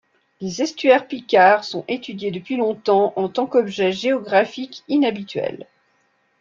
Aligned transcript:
Les 0.39 0.63
estuaires 0.63 1.07
picards 1.07 1.63
sont 1.63 1.85
étudiés 1.87 2.31
depuis 2.31 2.57
longtemps 2.57 3.13
en 3.17 3.29
tant 3.29 3.45
qu'objets 3.45 3.91
géographiques 3.91 4.83
inhabituels. 4.87 5.67